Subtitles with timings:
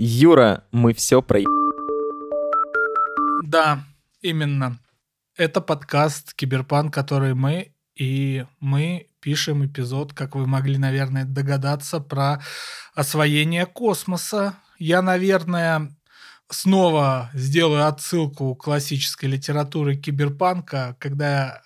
[0.00, 1.40] Юра, мы все про...
[3.42, 3.82] Да,
[4.20, 4.78] именно.
[5.36, 12.40] Это подкаст Киберпанк, который мы, и мы пишем эпизод, как вы могли, наверное, догадаться, про
[12.94, 14.54] освоение космоса.
[14.78, 15.90] Я, наверное,
[16.48, 21.62] снова сделаю отсылку классической литературе киберпанка, когда я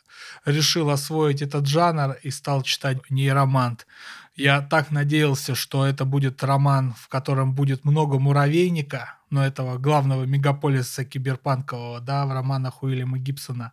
[0.46, 3.86] решил освоить этот жанр и стал читать нейромант.
[4.34, 10.24] Я так надеялся, что это будет роман, в котором будет много муравейника, но этого главного
[10.24, 13.72] мегаполиса киберпанкового, да, в романах Уильяма Гибсона.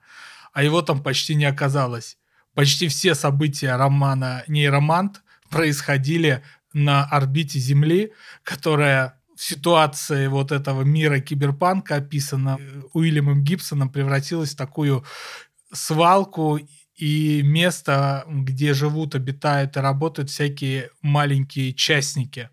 [0.51, 2.17] А его там почти не оказалось.
[2.55, 8.11] Почти все события романа «Нейромант» происходили на орбите Земли,
[8.43, 12.59] которая в ситуации вот этого мира киберпанка описана
[12.93, 15.05] Уильямом Гибсоном превратилась в такую
[15.71, 16.59] свалку
[16.99, 22.49] и место, где живут, обитают и работают всякие маленькие частники.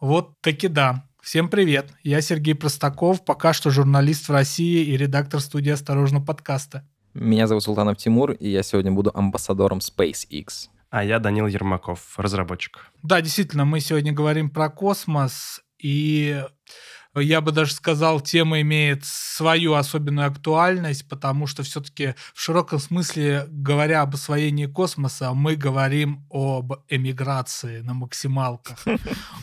[0.00, 1.06] Вот таки да.
[1.22, 6.86] Всем привет, я Сергей Простаков, пока что журналист в России и редактор студии «Осторожно» подкаста.
[7.14, 10.68] Меня зовут Султанов Тимур, и я сегодня буду амбассадором SpaceX.
[10.90, 12.90] А я Данил Ермаков, разработчик.
[13.02, 16.42] Да, действительно, мы сегодня говорим про космос, и
[17.20, 23.46] я бы даже сказал, тема имеет свою особенную актуальность, потому что все-таки в широком смысле,
[23.48, 28.84] говоря об освоении космоса, мы говорим об эмиграции на максималках.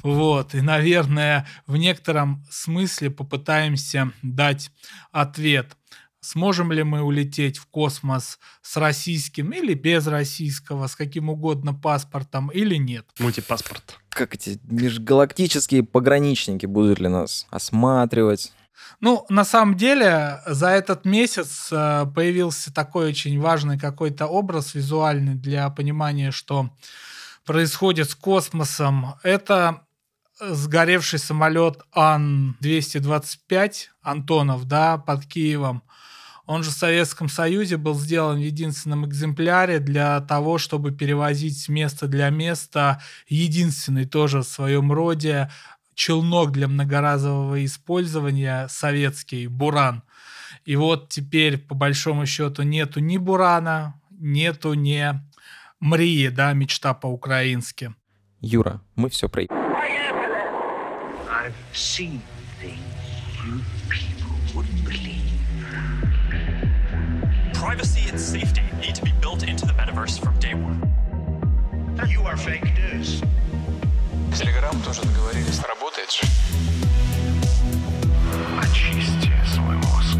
[0.03, 4.71] Вот, и, наверное, в некотором смысле попытаемся дать
[5.11, 5.77] ответ
[6.21, 12.49] сможем ли мы улететь в космос с российским или без российского, с каким угодно паспортом
[12.49, 13.07] или нет.
[13.19, 14.00] Мультипаспорт.
[14.11, 18.51] Как эти межгалактические пограничники будут ли нас осматривать?
[18.99, 25.35] Ну, на самом деле, за этот месяц э, появился такой очень важный какой-то образ визуальный
[25.35, 26.69] для понимания, что
[27.45, 29.15] происходит с космосом.
[29.23, 29.81] Это
[30.39, 35.83] сгоревший самолет Ан-225 Антонов, да, под Киевом.
[36.45, 41.69] Он же в Советском Союзе был сделан в единственном экземпляре для того, чтобы перевозить с
[41.69, 45.49] места для места единственный тоже в своем роде
[45.93, 50.03] челнок для многоразового использования советский «Буран».
[50.65, 55.13] И вот теперь, по большому счету, нету ни «Бурана», нету ни
[55.79, 57.93] «Мрии», да, мечта по-украински.
[58.39, 59.43] Юра, мы все про...
[59.43, 62.21] I've seen
[67.61, 70.81] privacy and safety need to be built into the metaverse from day one.
[72.09, 73.21] You are fake news.
[74.35, 75.61] Телеграм тоже договорились.
[75.61, 76.23] Работает же.
[78.59, 80.17] Очисти свой мозг.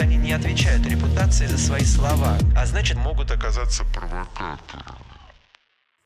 [0.00, 4.96] Они не отвечают репутации за свои слова, а значит могут оказаться провокатором.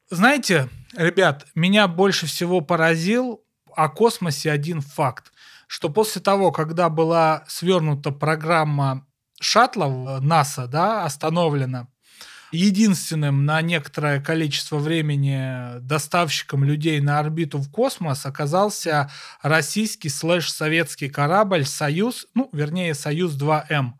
[0.08, 3.44] Знаете, ребят, меня больше всего поразил
[3.76, 5.30] о космосе один факт,
[5.72, 9.06] что после того, когда была свернута программа
[9.40, 11.88] шаттлов НАСА, да, остановлена,
[12.50, 19.10] единственным на некоторое количество времени доставщиком людей на орбиту в космос оказался
[19.40, 23.92] российский слэш-советский корабль «Союз», ну, вернее, «Союз-2М».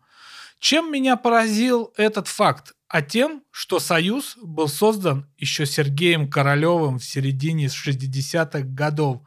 [0.59, 2.73] Чем меня поразил этот факт?
[2.87, 9.23] А тем, что «Союз» был создан еще Сергеем Королевым в середине 60-х годов.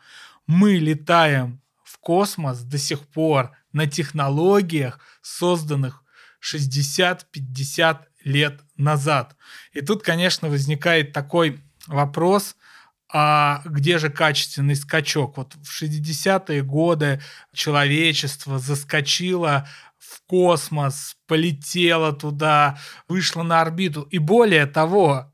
[0.47, 1.61] Мы летаем
[2.07, 6.05] космос до сих пор на технологиях, созданных
[6.41, 9.35] 60-50 лет назад.
[9.73, 12.55] И тут, конечно, возникает такой вопрос,
[13.13, 15.37] а где же качественный скачок?
[15.37, 17.21] Вот в 60-е годы
[17.53, 19.69] человечество заскочило
[19.99, 22.79] в космос, полетело туда,
[23.09, 24.03] вышло на орбиту.
[24.03, 25.33] И более того,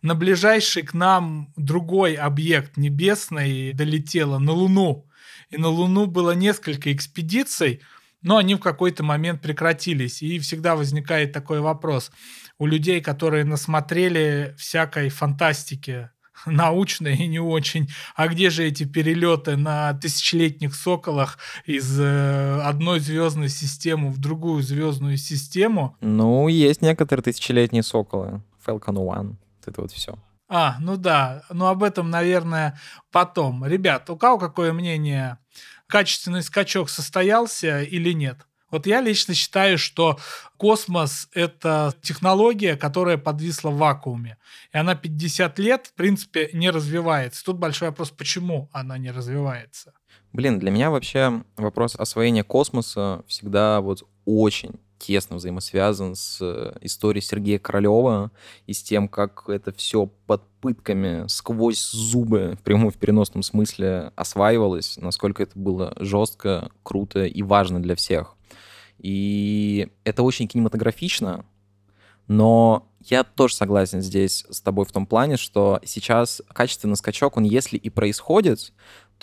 [0.00, 5.08] на ближайший к нам другой объект небесный долетело, на Луну.
[5.50, 7.80] И на Луну было несколько экспедиций,
[8.22, 10.22] но они в какой-то момент прекратились.
[10.22, 12.10] И всегда возникает такой вопрос
[12.58, 16.10] у людей, которые насмотрели всякой фантастики,
[16.46, 17.88] научной и не очень.
[18.16, 24.62] А где же эти перелеты на тысячелетних соколах из э, одной звездной системы в другую
[24.62, 25.96] звездную систему?
[26.00, 28.42] Ну, есть некоторые тысячелетние соколы.
[28.66, 29.36] Falcon One.
[29.66, 30.18] Это вот все.
[30.56, 32.78] А, ну да, но об этом, наверное,
[33.10, 33.66] потом.
[33.66, 35.38] Ребят, у кого какое мнение?
[35.88, 38.46] Качественный скачок состоялся или нет?
[38.70, 40.16] Вот я лично считаю, что
[40.56, 44.38] космос— это технология, которая подвисла в вакууме.
[44.72, 47.44] И она 50 лет, в принципе, не развивается.
[47.44, 49.92] Тут большой вопрос, почему она не развивается.
[50.32, 57.22] Блин, для меня вообще вопрос освоения космоса всегда вот очень тесно взаимосвязан с э, историей
[57.22, 58.30] Сергея Королева
[58.66, 64.12] и с тем, как это все под пытками сквозь зубы в прямом в переносном смысле
[64.16, 68.36] осваивалось, насколько это было жестко, круто и важно для всех.
[68.98, 71.44] И это очень кинематографично,
[72.26, 77.44] но я тоже согласен здесь с тобой в том плане, что сейчас качественный скачок, он
[77.44, 78.72] если и происходит,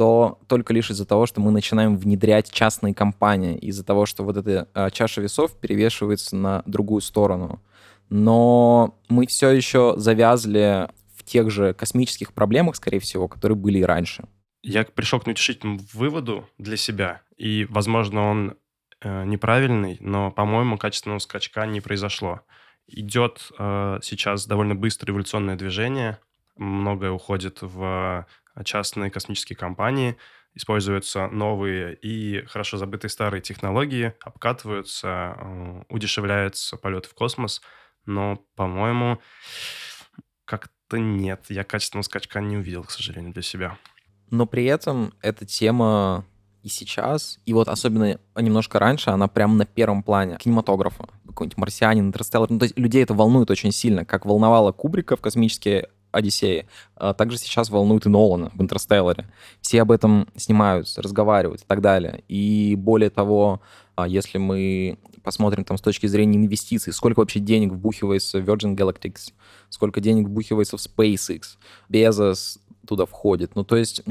[0.02, 4.36] то только лишь из-за того, что мы начинаем внедрять частные компании, из-за того, что вот
[4.36, 7.62] эта а, чаша весов перевешивается на другую сторону.
[8.10, 13.84] Но мы все еще завязли в тех же космических проблемах, скорее всего, которые были и
[13.84, 14.24] раньше.
[14.64, 18.58] Я пришел к неутешительному выводу для себя, и, возможно, он
[19.02, 22.42] э, неправильный, но, по-моему, качественного скачка не произошло.
[22.88, 26.18] Идет э, сейчас довольно быстрое революционное движение,
[26.56, 28.26] многое уходит в
[28.64, 30.18] частные космические компании,
[30.54, 37.62] используются новые и хорошо забытые старые технологии, обкатываются, э, удешевляется полет в космос,
[38.06, 39.20] но, по-моему,
[40.46, 41.46] как-то нет.
[41.50, 43.78] Я качественного скачка не увидел, к сожалению, для себя.
[44.30, 46.26] Но при этом эта тема
[46.64, 51.08] и сейчас, и вот особенно немножко раньше, она прям на первом плане кинематографа.
[51.28, 52.50] Какой-нибудь «Марсианин», «Интерстеллар».
[52.52, 57.14] Ну, то есть людей это волнует очень сильно, как волновало Кубрика в «Космические Одиссеи», а
[57.14, 59.28] также сейчас волнует и Нолана в «Интерстелларе».
[59.62, 62.24] Все об этом снимают, разговаривают и так далее.
[62.28, 63.62] И более того,
[63.96, 68.76] а, если мы посмотрим там с точки зрения инвестиций, сколько вообще денег вбухивается в Virgin
[68.76, 69.18] Galactic,
[69.70, 71.42] сколько денег вбухивается в SpaceX,
[71.90, 73.56] Bezos туда входит.
[73.56, 74.02] Ну, то есть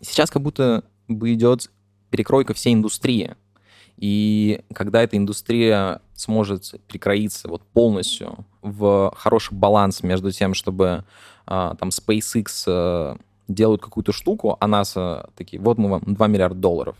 [0.00, 1.70] сейчас как будто бы идет
[2.10, 3.34] перекройка всей индустрии.
[3.96, 11.04] И когда эта индустрия сможет прикроиться вот полностью в хороший баланс между тем, чтобы
[11.46, 13.16] а, там SpaceX а,
[13.46, 16.96] делают какую-то штуку, а NASA такие, вот мы вам 2 миллиарда долларов.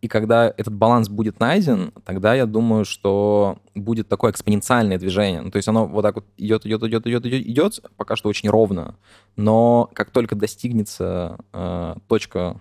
[0.00, 5.40] И когда этот баланс будет найден, тогда я думаю, что будет такое экспоненциальное движение.
[5.40, 8.28] Ну, то есть оно вот так вот идет, идет, идет, идет, идет, идет, пока что
[8.28, 8.94] очень ровно.
[9.34, 12.60] Но как только достигнется э, точка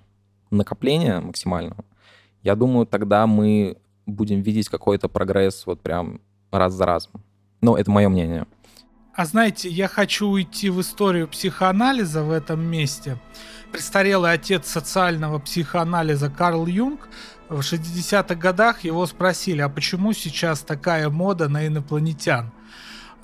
[0.49, 1.85] накопления максимального,
[2.41, 6.21] я думаю, тогда мы будем видеть какой-то прогресс вот прям
[6.51, 7.23] раз за разом.
[7.61, 8.45] Но это мое мнение.
[9.13, 13.17] А знаете, я хочу уйти в историю психоанализа в этом месте.
[13.71, 17.07] Престарелый отец социального психоанализа Карл Юнг
[17.47, 22.51] в 60-х годах его спросили, а почему сейчас такая мода на инопланетян?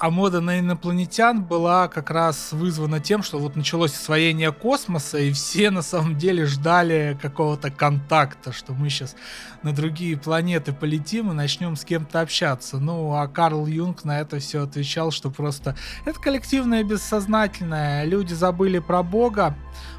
[0.02, 5.32] А мода на инопланетян была как раз вызвана тем, что вот началось освоение космоса, и
[5.32, 9.16] все на самом деле ждали какого-то контакта, что мы сейчас
[9.62, 12.80] на другие планеты полетим и начнем с кем-то общаться.
[12.80, 18.04] Ну, а Карл Юнг на это все отвечал, что просто это коллективное бессознательное.
[18.06, 19.56] Люди забыли про Бога,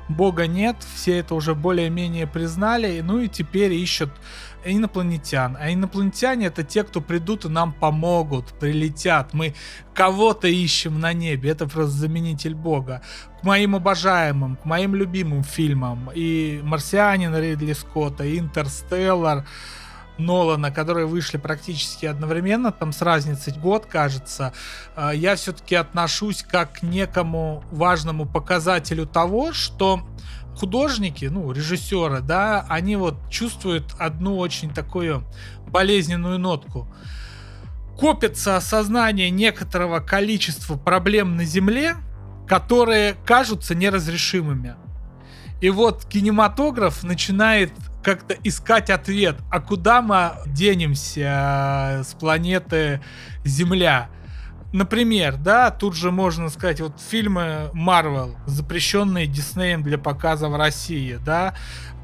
[0.08, 4.10] Бога нет, все это уже более-менее признали, ну и теперь ищут
[4.64, 5.56] инопланетян.
[5.60, 9.34] А инопланетяне это те, кто придут и нам помогут, прилетят.
[9.34, 9.54] Мы
[9.94, 11.50] кого-то ищем на небе.
[11.50, 13.02] Это просто заменитель Бога.
[13.40, 16.10] К моим обожаемым, к моим любимым фильмам.
[16.14, 19.44] И «Марсианин» Ридли Скотта, и «Интерстеллар»,
[20.18, 24.52] Нолана, которые вышли практически одновременно, там с разницей год, кажется,
[24.94, 30.06] а, я все-таки отношусь как к некому важному показателю того, что
[30.56, 35.24] художники, ну, режиссеры, да, они вот чувствуют одну очень такую
[35.68, 36.88] болезненную нотку.
[37.98, 41.96] Копится осознание некоторого количества проблем на Земле,
[42.48, 44.76] которые кажутся неразрешимыми.
[45.60, 47.72] И вот кинематограф начинает
[48.02, 53.00] как-то искать ответ, а куда мы денемся э, с планеты
[53.44, 54.08] Земля?
[54.72, 61.18] Например, да, тут же можно сказать, вот фильмы Marvel, запрещенные Диснеем для показа в России,
[61.24, 61.54] да,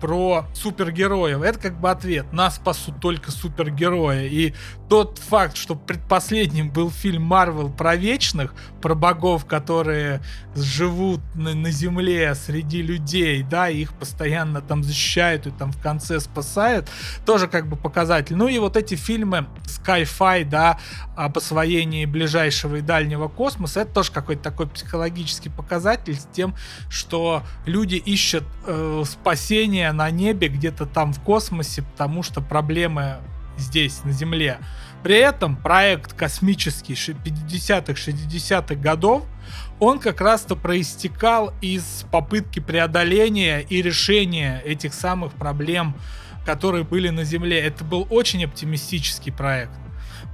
[0.01, 1.43] про супергероев.
[1.43, 2.33] Это как бы ответ.
[2.33, 4.29] Нас спасут только супергерои.
[4.29, 4.55] И
[4.89, 10.23] тот факт, что предпоследним был фильм Марвел про вечных, про богов, которые
[10.55, 15.81] живут на, на земле среди людей, да, и их постоянно там защищают и там в
[15.81, 16.89] конце спасают,
[17.27, 18.37] тоже как бы показатель.
[18.37, 20.79] Ну и вот эти фильмы Sky-Fi, да,
[21.17, 26.55] об освоении ближайшего и дальнего космоса, это тоже какой-то такой психологический показатель с тем,
[26.89, 33.17] что люди ищут э, спасение на небе где-то там в космосе, потому что проблемы
[33.57, 34.59] здесь, на Земле.
[35.03, 39.25] При этом проект космический 50-х, 60-х годов,
[39.79, 45.95] он как раз-то проистекал из попытки преодоления и решения этих самых проблем,
[46.45, 47.61] которые были на Земле.
[47.61, 49.79] Это был очень оптимистический проект.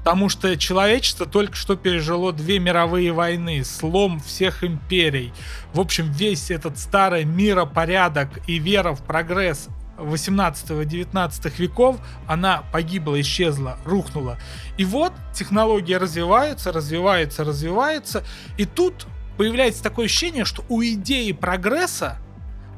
[0.05, 5.33] Потому что человечество только что пережило две мировые войны, слом всех империй.
[5.73, 11.97] В общем, весь этот старый миропорядок и вера в прогресс 18-19 веков,
[12.27, 14.39] она погибла, исчезла, рухнула.
[14.77, 18.25] И вот технологии развиваются, развиваются, развиваются,
[18.59, 19.07] и тут
[19.39, 22.19] появляется такое ощущение, что у идеи прогресса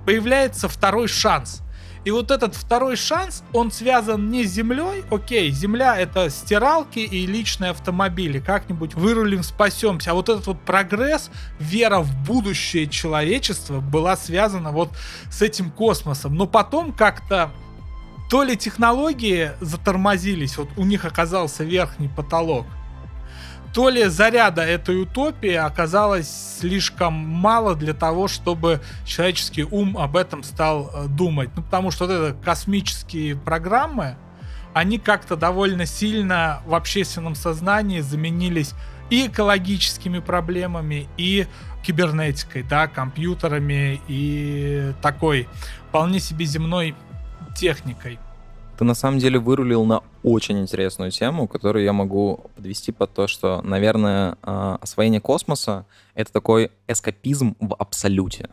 [0.05, 1.63] появляется второй шанс.
[2.07, 7.27] И вот этот второй шанс, он связан не с землей, окей, земля это стиралки и
[7.27, 10.13] личные автомобили, как-нибудь вырулим, спасемся.
[10.13, 14.91] А вот этот вот прогресс, вера в будущее человечества была связана вот
[15.33, 16.37] с этим космосом.
[16.37, 17.51] Но потом как-то
[18.31, 22.67] то ли технологии затормозились, вот у них оказался верхний потолок,
[23.77, 30.43] то ли заряда этой утопии оказалось слишком мало для того, чтобы человеческий ум об этом
[30.45, 31.51] стал э, думать.
[31.55, 34.17] Ну, потому что вот это космические программы,
[34.73, 38.73] они как-то довольно сильно в общественном сознании заменились
[39.11, 41.47] и экологическими проблемами, и
[41.85, 45.51] кибернетикой, да, компьютерами и такой
[45.91, 46.95] вполне себе земной
[47.55, 48.19] техникой.
[48.79, 53.27] Ты на самом деле вырулил на очень интересную тему, которую я могу подвести под то,
[53.27, 58.51] что, наверное, а, освоение космоса— это такой эскапизм в абсолюте.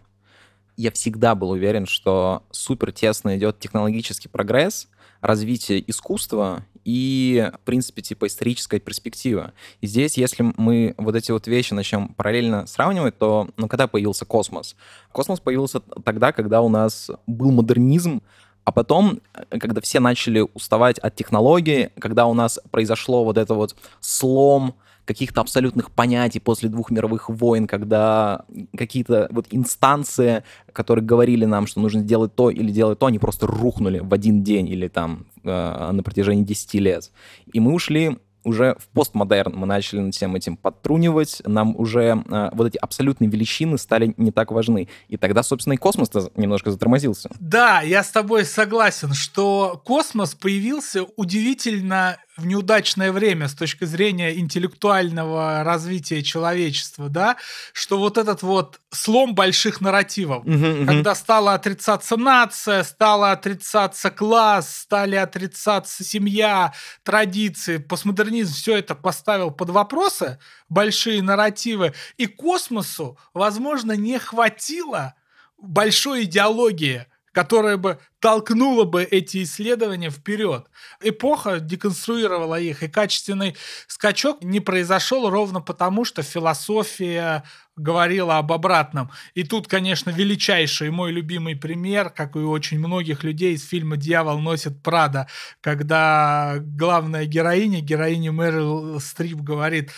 [0.78, 4.88] Я всегда был уверен, что супер тесно идет технологический прогресс,
[5.20, 9.54] развитие искусства и, в принципе, типа историческая перспектива.
[9.82, 14.26] И здесь, если мы вот эти вот вещи начнем параллельно сравнивать, то, ну, когда появился
[14.26, 14.76] космос?
[15.12, 18.22] Космос появился тогда, когда у нас был модернизм,
[18.66, 23.54] а потом, э, когда все начали уставать от технологий, когда у нас произошло вот это
[23.54, 28.46] вот слом каких-то абсолютных понятий после двух мировых войн, когда
[28.78, 33.48] какие-то вот инстанции, которые говорили нам, что нужно сделать то или делать то, они просто
[33.48, 37.12] рухнули в один день или там э, на протяжении 10 лет.
[37.52, 42.50] И мы ушли уже в постмодерн мы начали над всем этим подтрунивать, нам уже э,
[42.54, 44.88] вот эти абсолютные величины стали не так важны.
[45.08, 47.30] И тогда, собственно, и космос немножко затормозился.
[47.40, 54.38] Да, я с тобой согласен, что космос появился удивительно в неудачное время с точки зрения
[54.40, 57.38] интеллектуального развития человечества, да,
[57.74, 61.20] что вот этот вот слом больших нарративов, Мгм, когда мгм.
[61.20, 66.74] стала отрицаться нация, стала отрицаться класс, стали отрицаться семья,
[67.04, 75.14] традиции, постмодернизм все это поставил под вопросы, большие нарративы, и космосу, возможно, не хватило
[75.58, 80.68] большой идеологии, которая бы толкнула бы эти исследования вперед.
[81.02, 87.44] Эпоха деконструировала их, и качественный скачок не произошел ровно потому, что философия
[87.76, 89.10] говорила об обратном.
[89.34, 93.98] И тут, конечно, величайший мой любимый пример, как и у очень многих людей из фильма
[93.98, 95.28] «Дьявол носит Прада»,
[95.60, 99.90] когда главная героиня, героиня Мэрил Стрип говорит,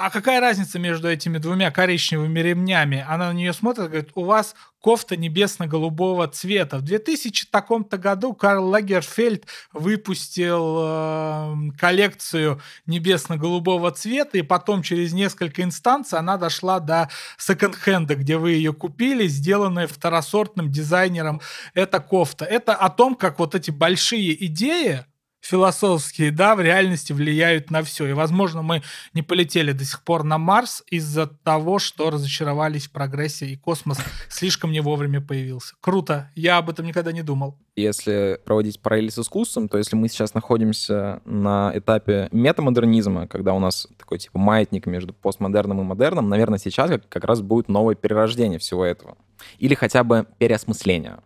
[0.00, 3.04] а какая разница между этими двумя коричневыми ремнями?
[3.06, 6.78] Она на нее смотрит и говорит, у вас кофта небесно-голубого цвета.
[6.78, 15.62] В 2000 таком-то году Карл Лагерфельд выпустил э, коллекцию небесно-голубого цвета, и потом через несколько
[15.62, 21.42] инстанций она дошла до секонд-хенда, где вы ее купили, сделанная второсортным дизайнером.
[21.74, 22.46] Это кофта.
[22.46, 25.04] Это о том, как вот эти большие идеи,
[25.40, 28.06] философские, да, в реальности влияют на все.
[28.06, 28.82] И, возможно, мы
[29.14, 33.98] не полетели до сих пор на Марс из-за того, что разочаровались в прогрессе, и космос
[34.28, 35.74] слишком не вовремя появился.
[35.80, 36.30] Круто.
[36.34, 37.58] Я об этом никогда не думал.
[37.76, 43.58] Если проводить параллели с искусством, то если мы сейчас находимся на этапе метамодернизма, когда у
[43.58, 48.58] нас такой типа маятник между постмодерном и модерном, наверное, сейчас как раз будет новое перерождение
[48.58, 49.16] всего этого.
[49.58, 51.20] Или хотя бы переосмысление.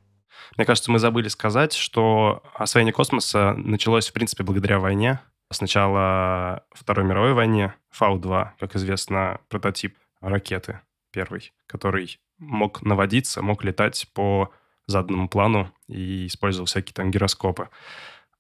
[0.57, 5.21] Мне кажется, мы забыли сказать, что освоение космоса началось, в принципе, благодаря войне.
[5.51, 10.81] Сначала Второй мировой войне, Фау-2, как известно, прототип ракеты
[11.13, 14.53] первый, который мог наводиться, мог летать по
[14.87, 17.69] заданному плану и использовал всякие там гироскопы.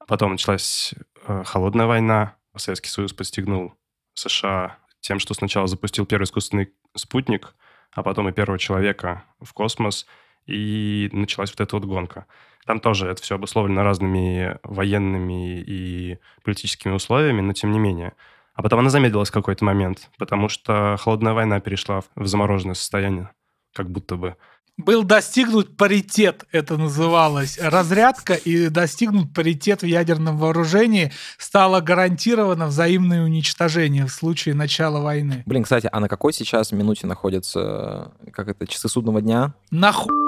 [0.06, 0.94] Потом началась
[1.26, 2.37] э, холодная война.
[2.56, 3.75] Советский Союз постигнул
[4.14, 7.54] США тем, что сначала запустил первый искусственный спутник,
[7.92, 10.06] а потом и первого человека в космос,
[10.46, 12.26] и началась вот эта вот гонка.
[12.66, 18.14] Там тоже это все обусловлено разными военными и политическими условиями, но тем не менее.
[18.54, 23.30] А потом она замедлилась в какой-то момент, потому что холодная война перешла в замороженное состояние,
[23.74, 24.36] как будто бы.
[24.76, 33.22] Был достигнут паритет, это называлось, разрядка, и достигнут паритет в ядерном вооружении стало гарантировано взаимное
[33.22, 35.44] уничтожение в случае начала войны.
[35.46, 39.54] Блин, кстати, а на какой сейчас минуте находятся, э, как это, часы судного дня?
[39.70, 40.24] Нахуй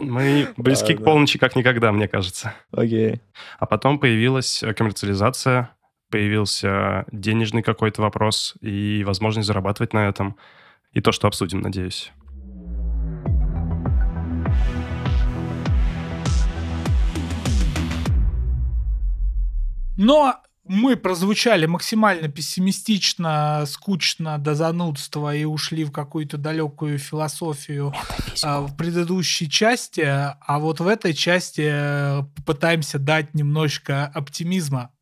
[0.00, 2.54] мы близки а, к полночи, как никогда, мне кажется.
[2.72, 3.20] Окей.
[3.58, 5.70] А потом появилась э, коммерциализация,
[6.10, 10.36] появился денежный какой-то вопрос и возможность зарабатывать на этом.
[10.92, 12.12] И то, что обсудим, надеюсь.
[19.96, 27.92] Но мы прозвучали максимально пессимистично, скучно до занудства и ушли в какую-то далекую философию
[28.42, 34.92] а, в предыдущей части, а вот в этой части э, попытаемся дать немножко оптимизма.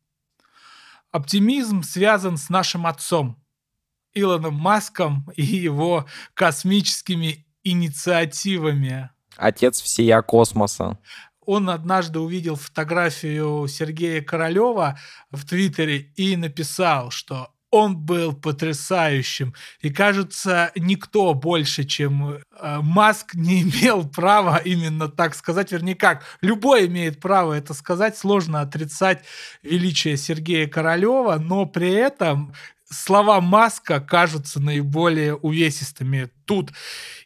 [1.11, 3.37] Оптимизм связан с нашим отцом,
[4.13, 9.11] Илоном Маском и его космическими инициативами.
[9.37, 10.97] Отец всея космоса.
[11.45, 14.99] Он однажды увидел фотографию Сергея Королева
[15.31, 19.53] в Твиттере и написал, что он был потрясающим.
[19.79, 25.71] И кажется, никто больше, чем э, Маск, не имел права именно так сказать.
[25.71, 28.17] Вернее, как, любой имеет право это сказать.
[28.17, 29.23] Сложно отрицать
[29.63, 32.53] величие Сергея Королева, но при этом
[32.91, 36.71] слова Маска кажутся наиболее увесистыми тут.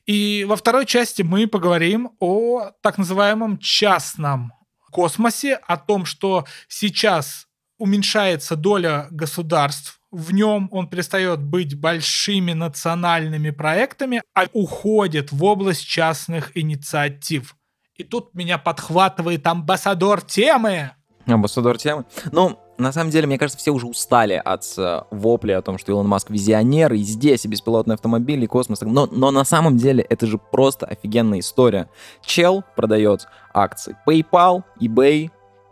[0.06, 4.54] И во второй части мы поговорим о так называемом частном
[4.92, 13.50] космосе, о том, что сейчас уменьшается доля государств в нем, он перестает быть большими национальными
[13.50, 17.58] проектами, а уходит в область частных инициатив.
[17.96, 20.92] И тут меня подхватывает амбассадор темы.
[21.26, 22.06] Амбассадор темы.
[22.32, 25.92] Ну, на самом деле, мне кажется, все уже устали от э, вопли о том, что
[25.92, 28.82] Илон Маск визионер, и здесь, и беспилотные автомобили, и космос.
[28.82, 31.90] Но, но на самом деле это же просто офигенная история.
[32.22, 35.30] Чел продает акции PayPal, eBay,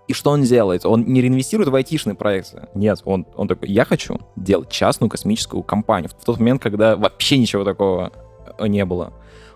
[0.07, 0.85] и что он делает?
[0.85, 2.67] Он не реинвестирует в айтишные проекты.
[2.73, 6.09] Нет, он, он такой, я хочу делать частную космическую компанию.
[6.09, 8.11] В тот момент, когда вообще ничего такого
[8.57, 9.13] э, не было.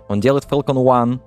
[0.07, 1.19] Он делает Falcon One,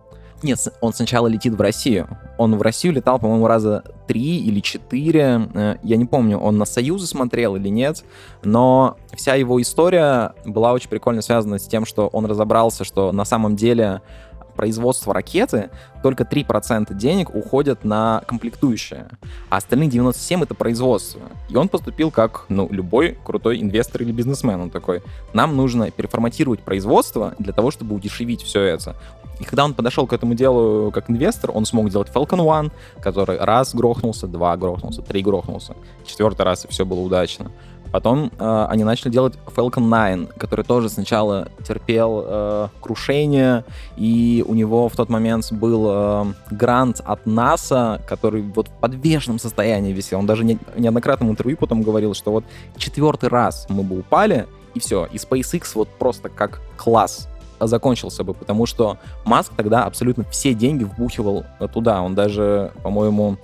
[0.43, 2.09] нет, он сначала летит в Россию.
[2.39, 5.49] Он в Россию летал, по-моему, раза три или четыре.
[5.55, 8.05] Э, я не помню, он на Союзы смотрел или нет.
[8.43, 13.25] Но вся его история была очень прикольно связана с тем, что он разобрался, что на
[13.25, 14.03] самом деле
[14.51, 15.71] производства ракеты
[16.03, 19.09] только 3% денег уходят на комплектующие,
[19.49, 21.21] а остальные 97% это производство.
[21.49, 24.61] И он поступил как, ну, любой крутой инвестор или бизнесмен.
[24.61, 25.03] Он такой,
[25.33, 28.97] нам нужно переформатировать производство для того, чтобы удешевить все это.
[29.41, 33.39] И когда он подошел к этому делу как инвестор, он смог делать Falcon One, который
[33.39, 35.75] раз грохнулся, два грохнулся, три грохнулся,
[36.05, 37.51] четвертый раз, и все было удачно.
[37.93, 43.65] Потом э, они начали делать Falcon 9, который тоже сначала терпел э, крушение,
[43.97, 49.39] и у него в тот момент был э, грант от НАСА, который вот в подвешенном
[49.39, 50.21] состоянии висел.
[50.21, 52.45] Он даже не, неоднократно в интервью потом говорил, что вот
[52.77, 55.07] четвертый раз мы бы упали, и все.
[55.07, 60.85] И SpaceX вот просто как класс закончился бы, потому что Маск тогда абсолютно все деньги
[60.85, 62.01] вбухивал туда.
[62.03, 63.37] Он даже, по-моему,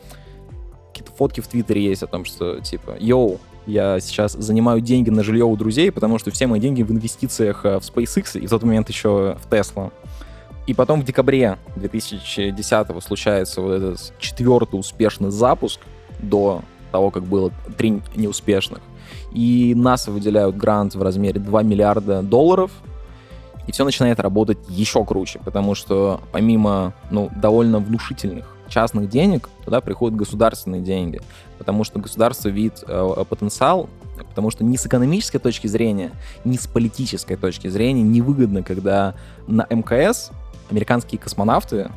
[0.89, 5.23] какие-то фотки в Твиттере есть о том, что типа, йоу, я сейчас занимаю деньги на
[5.23, 8.51] жилье у друзей, потому что все мои деньги в инвестициях э, в SpaceX и в
[8.51, 9.93] тот момент еще в Tesla.
[10.67, 15.81] И потом в декабре 2010 случается вот этот четвертый успешный запуск
[16.21, 18.81] до того, как было три неуспешных.
[19.33, 22.71] И НАСА выделяют грант в размере 2 миллиарда долларов,
[23.67, 29.81] и все начинает работать еще круче, потому что помимо ну, довольно внушительных частных денег, туда
[29.81, 31.21] приходят государственные деньги,
[31.59, 33.89] потому что государство видит э, потенциал,
[34.29, 36.13] потому что ни с экономической точки зрения,
[36.45, 39.15] ни с политической точки зрения невыгодно, когда
[39.47, 40.31] на МКС
[40.71, 41.91] американские космонавты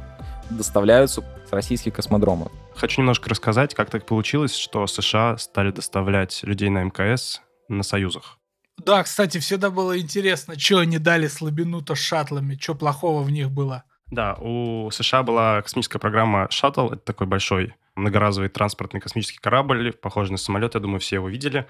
[0.49, 2.51] доставляются с российских космодромов.
[2.75, 8.37] Хочу немножко рассказать, как так получилось, что США стали доставлять людей на МКС на союзах.
[8.85, 13.51] Да, кстати, всегда было интересно, что они дали слабину-то с шаттлами, что плохого в них
[13.51, 13.83] было.
[14.11, 16.87] Да, у США была космическая программа «Шаттл».
[16.87, 20.73] Это такой большой многоразовый транспортный космический корабль, похожий на самолет.
[20.73, 21.67] Я думаю, все его видели.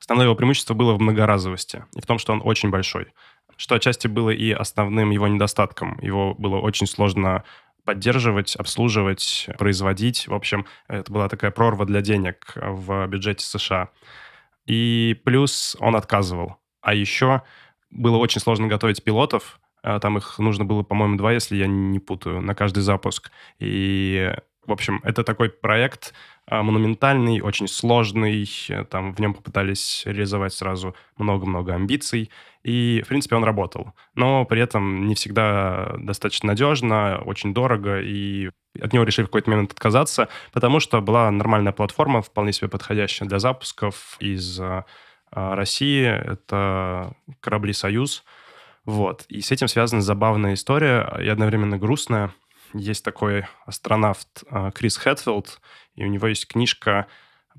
[0.00, 3.08] Основное его преимущество было в многоразовости и в том, что он очень большой.
[3.56, 5.98] Что отчасти было и основным его недостатком.
[6.00, 7.44] Его было очень сложно
[7.84, 10.26] поддерживать, обслуживать, производить.
[10.26, 13.90] В общем, это была такая прорва для денег в бюджете США.
[14.64, 16.56] И плюс он отказывал.
[16.80, 17.42] А еще
[17.90, 19.60] было очень сложно готовить пилотов,
[20.00, 23.30] там их нужно было, по-моему, два, если я не путаю, на каждый запуск.
[23.58, 24.34] И,
[24.66, 26.14] в общем, это такой проект
[26.46, 28.48] а, монументальный, очень сложный.
[28.90, 32.30] Там в нем попытались реализовать сразу много-много амбиций.
[32.62, 33.92] И, в принципе, он работал.
[34.14, 39.50] Но при этом не всегда достаточно надежно, очень дорого, и от него решили в какой-то
[39.50, 44.84] момент отказаться, потому что была нормальная платформа, вполне себе подходящая для запусков из а,
[45.30, 46.04] России.
[46.06, 48.24] Это корабли «Союз»,
[48.84, 49.24] вот.
[49.28, 52.32] И с этим связана забавная история и одновременно грустная.
[52.74, 55.60] Есть такой астронавт а, Крис Хэтфилд,
[55.94, 57.06] и у него есть книжка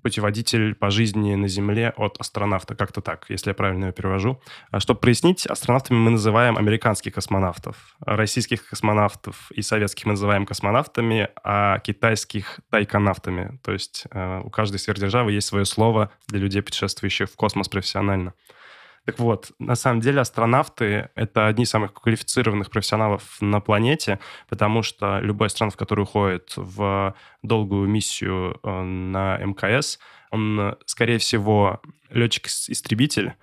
[0.03, 4.39] путеводитель по жизни на Земле от астронавта, как-то так, если я правильно ее перевожу.
[4.69, 11.29] А чтобы прояснить, астронавтами мы называем американских космонавтов, российских космонавтов и советских мы называем космонавтами,
[11.43, 13.57] а китайских— тайконавтами.
[13.63, 18.33] То есть э, у каждой сверхдержавы есть свое слово для людей, путешествующих в космос профессионально.
[19.05, 24.81] Так вот, на самом деле астронавты— это одни из самых квалифицированных профессионалов на планете, потому
[24.81, 29.99] что любой астронавт, который уходит в долгую миссию э, на МКС,
[30.31, 33.35] он, скорее всего, летчик-истребитель,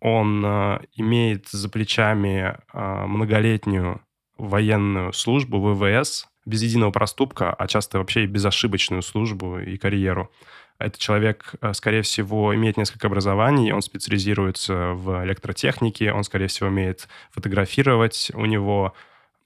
[0.00, 4.02] он э, имеет за плечами э, многолетнюю
[4.36, 10.30] военную службу ВВС без единого проступка, а часто вообще и безошибочную службу и карьеру.
[10.78, 16.68] Этот человек, э, скорее всего, имеет несколько образований, он специализируется в электротехнике, он, скорее всего,
[16.68, 18.94] умеет фотографировать, у него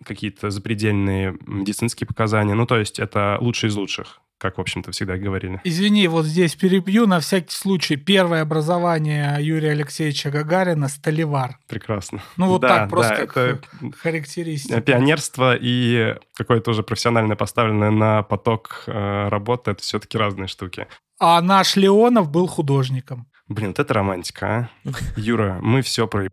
[0.04, 2.54] какие-то запредельные медицинские показания.
[2.54, 5.60] Ну, то есть это лучший из лучших, как, в общем-то, всегда говорили.
[5.64, 7.96] Извини, вот здесь перебью на всякий случай.
[7.96, 11.58] Первое образование Юрия Алексеевича Гагарина– столевар.
[11.68, 12.22] Прекрасно.
[12.38, 13.60] Ну, вот Да, так просто да, это
[14.02, 14.80] характеристика.
[14.80, 20.86] пионерство и какое-то уже профессиональное поставленное на поток э, работы— это все-таки разные штуки.
[21.18, 23.26] А наш Леонов был художником.
[23.48, 24.90] Блин, вот это романтика, а?
[25.16, 26.28] Юра, мы все про...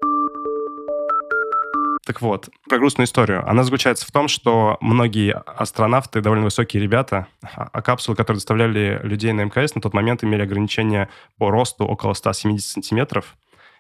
[2.08, 3.44] Так вот, про грустную историю.
[3.50, 9.02] Она заключается в том, что многие астронавты, довольно высокие ребята, а а капсулы, которые доставляли
[9.04, 13.36] людей на МКС, на тот момент имели ограничения по росту около 170 сантиметров.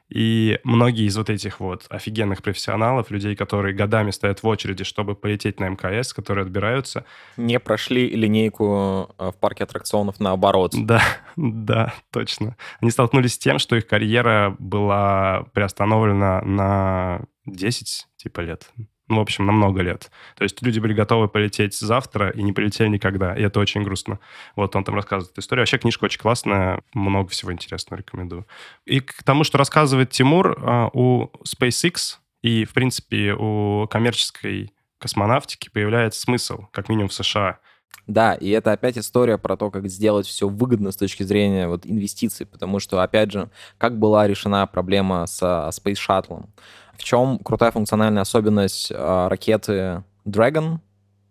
[0.09, 5.15] И многие из вот этих вот офигенных профессионалов, людей, которые годами стоят в очереди, чтобы
[5.15, 10.73] полететь на МКС, которые отбираются, Не прошли линейку э, в парке аттракционов наоборот.
[10.87, 11.01] Да,
[11.35, 12.55] да, точно.
[12.79, 18.71] Они столкнулись с тем, что их карьера была приостановлена на 10 типа лет.
[19.07, 20.11] Ну, в общем, на много лет.
[20.35, 23.33] То есть люди были готовы полететь завтра и не полетели никогда.
[23.35, 24.19] И это очень грустно.
[24.55, 25.61] Вот он там рассказывает эту историю.
[25.61, 26.81] Вообще книжка очень классная.
[26.93, 28.45] Много всего интересного рекомендую.
[28.85, 35.69] И к тому, что рассказывает Тимур, а, у SpaceX и, в принципе, у коммерческой космонавтики
[35.69, 37.59] появляется смысл, как минимум в США.
[38.07, 41.85] Да, и это опять история про то, как сделать все выгодно с точки зрения вот
[41.85, 46.45] инвестиций, потому что, опять же, как была решена проблема с Space Shuttle.
[46.97, 50.79] В чем крутая функциональная особенность а, ракеты Dragon?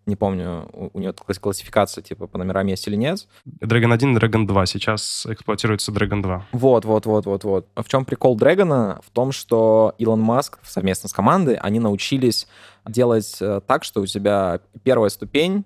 [0.07, 3.27] Не помню, у, у нее класс- классификация типа по номерам есть или нет.
[3.61, 4.67] Dragon 1 и Dragon 2.
[4.67, 6.47] Сейчас эксплуатируется Dragon 2.
[6.53, 7.67] Вот, вот, вот, вот, вот.
[7.75, 9.01] В чем прикол Дрэгона?
[9.05, 12.47] В том, что Илон Маск совместно с командой, они научились
[12.87, 15.65] делать э, так, что у тебя первая ступень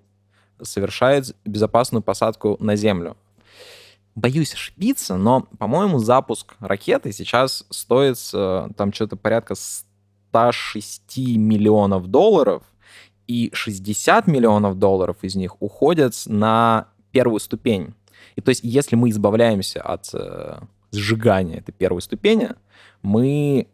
[0.63, 3.19] совершает безопасную посадку на Землю.
[4.15, 9.55] Боюсь ошибиться, но, по-моему, запуск ракеты сейчас стоит э, там что-то порядка
[10.31, 12.63] 106 миллионов долларов,
[13.27, 17.95] и 60 миллионов долларов из них уходят на первую ступень.
[18.37, 20.59] И то есть, если мы избавляемся от э,
[20.93, 22.51] сжигания этой первой ступени,
[23.03, 23.69] мы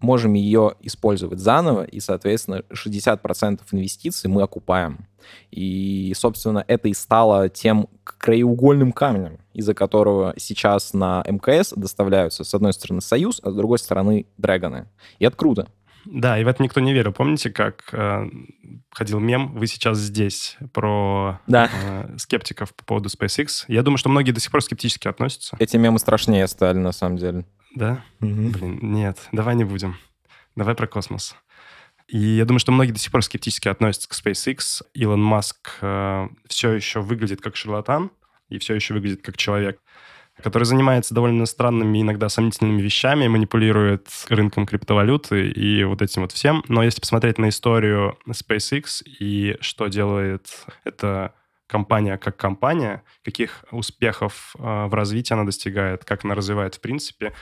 [0.00, 5.06] можем ее использовать заново, и, соответственно, 60% инвестиций мы окупаем.
[5.50, 12.54] И, собственно, это и стало тем краеугольным камнем, из-за которого сейчас на МКС доставляются, с
[12.54, 14.86] одной стороны, Союз, а с другой стороны, Дрэгоны.
[15.18, 15.68] И это круто.
[16.06, 17.12] Да, и в это никто не верил.
[17.12, 18.28] Помните, как э,
[18.90, 21.70] ходил мем «Вы сейчас здесь» про Да.
[21.72, 23.64] э, скептиков по поводу SpaceX?
[23.68, 25.56] Я думаю, что многие до сих пор скептически относятся.
[25.58, 27.46] Эти мемы страшнее стали, на самом деле.
[27.74, 28.04] Да?
[28.20, 29.96] Блин, нет, давай не будем.
[30.56, 31.34] Давай про космос.
[32.06, 34.82] И я думаю, что многие до сих пор скептически относятся к SpaceX.
[34.92, 38.10] Илон Маск э, все еще выглядит как шарлатан
[38.50, 39.80] и все еще выглядит как человек,
[40.42, 46.64] который занимается довольно странными, иногда сомнительными вещами, манипулирует рынком криптовалюты и вот этим вот всем.
[46.68, 50.48] Но если посмотреть на историю SpaceX и что делает
[50.84, 51.34] эта
[51.66, 57.32] компания как компания, каких успехов э, в развитии она достигает, как она развивает в принципе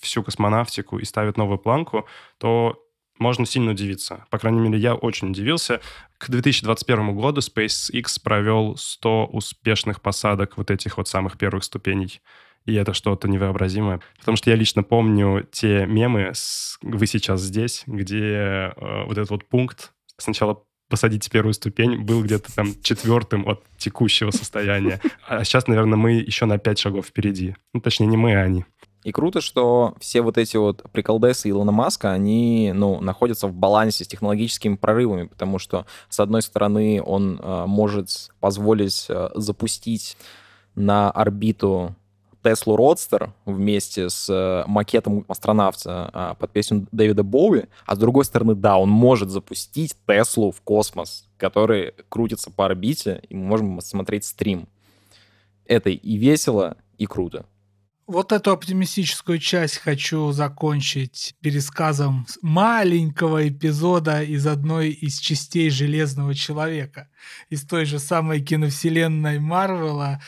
[0.00, 2.06] всю космонавтику и ставит новую планку,
[2.38, 2.82] то
[3.22, 4.26] можно сильно удивиться.
[4.30, 5.80] По крайней мере, я очень удивился.
[6.18, 12.20] К 2021 году SpaceX провел 100 успешных посадок вот этих вот самых первых ступеней.
[12.66, 14.00] И это что-то невообразимое.
[14.18, 19.30] Потому что я лично помню те мемы с «Вы сейчас здесь», где э, вот этот
[19.30, 25.00] вот пункт сначала посадить первую ступень был где-то там четвертым от текущего состояния.
[25.26, 27.56] А сейчас, наверное, мы еще на пять шагов впереди.
[27.72, 28.66] Ну, точнее, не мы, а они.
[29.04, 34.04] И круто, что все вот эти вот приколдесы Илона Маска, они, ну, находятся в балансе
[34.04, 40.16] с технологическими прорывами, потому что, с одной стороны, он э, может позволить э, запустить
[40.76, 41.96] на орбиту
[42.42, 48.24] Теслу Родстер вместе с э, макетом астронавта э, под песню Дэвида Боуи, а с другой
[48.24, 53.80] стороны, да, он может запустить Теслу в космос, который крутится по орбите, и мы можем
[53.80, 54.68] смотреть стрим.
[55.66, 57.46] Это и весело, и круто.
[58.08, 67.08] Вот эту оптимистическую часть хочу закончить пересказом маленького эпизода из одной из частей Железного Человека,
[67.48, 70.20] из той же самой киновселенной Марвела,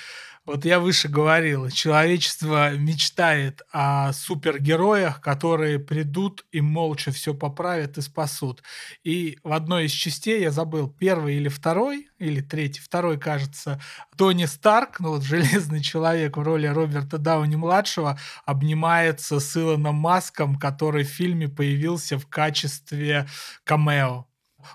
[0.46, 8.02] вот я выше говорил, человечество мечтает о супергероях, которые придут и молча все поправят и
[8.02, 8.62] спасут.
[9.02, 13.80] И в одной из частей, я забыл, первый или второй, или третий, второй, кажется,
[14.18, 21.04] Тони Старк, ну вот Железный Человек в роли Роберта Дауни-младшего, обнимается с Илоном Маском, который
[21.04, 23.26] в фильме появился в качестве
[23.64, 24.26] камео.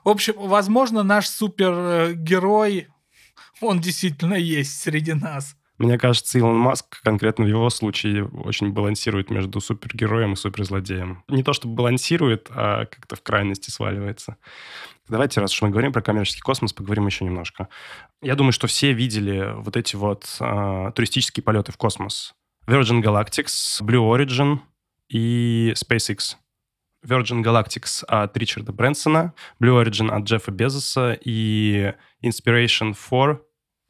[0.03, 2.88] В общем, возможно, наш супергерой,
[3.62, 5.55] он действительно есть среди нас.
[5.79, 11.23] Мне кажется, Илон Маск конкретно в его случае очень балансирует между супергероем и суперзлодеем.
[11.29, 14.35] Не то чтобы балансирует, а как-то в крайности сваливается.
[15.07, 17.69] Давайте, раз уж мы говорим про коммерческий космос, поговорим еще немножко.
[18.21, 22.35] Я думаю, что все видели вот эти вот э, туристические полеты в космос.
[22.67, 24.59] Virgin Galactics, Blue Origin
[25.07, 26.35] и SpaceX.
[27.05, 33.39] Virgin Galactics от Ричарда Брэнсона, Blue Origin от Джеффа Безоса и Inspiration 4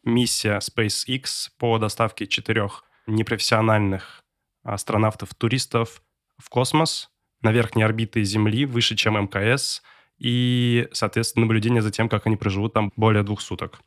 [0.04, 4.24] миссия SpaceX по доставке четырех непрофессиональных
[4.64, 6.02] астронавтов-туристов
[6.38, 7.10] в космос
[7.42, 9.82] на верхней орбиты Земли, выше, чем МКС,
[10.18, 13.82] и, соответственно, наблюдение за тем, как они проживут там более двух суток.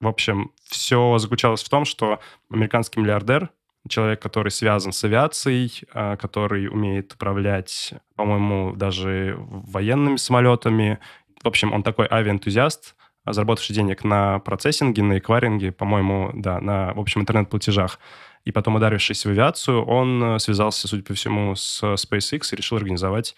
[0.00, 2.20] В общем, все заключалось в том, что
[2.50, 3.50] американский миллиардер,
[3.88, 10.98] человек, который связан с авиацией, а, который умеет управлять, по-моему, даже военными самолетами.
[11.42, 12.94] В общем, он такой авиаэнтузиаст,
[13.26, 17.98] заработавший денег на процессинге, на эквайринге, по-моему, да, на, в общем, интернет-платежах,
[18.44, 22.76] и потом ударившись в авиацию, он э, связался, судя по всему, с SpaceX и решил
[22.76, 23.34] организовать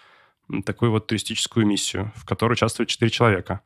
[0.65, 3.61] такую вот туристическую миссию, в которой участвуют четыре человека.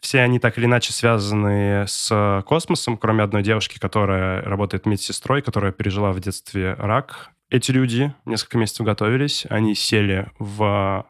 [0.00, 5.72] Все они так или иначе связаны с космосом, кроме одной девушки, которая работает медсестрой, которая
[5.72, 7.30] пережила в детстве рак.
[7.50, 11.06] Эти люди несколько месяцев готовились, они сели в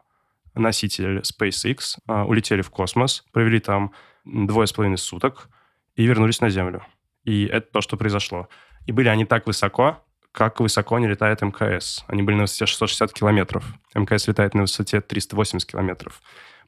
[0.55, 3.93] носитель SpaceX, а, улетели в космос, провели там
[4.25, 5.49] двое с половиной суток
[5.95, 6.83] и вернулись на Землю.
[7.23, 8.47] И это то, что произошло.
[8.85, 12.03] И были они так высоко, как высоко не летает МКС.
[12.07, 13.65] Они были на высоте 660 километров.
[13.93, 16.21] МКС летает на высоте 380 километров.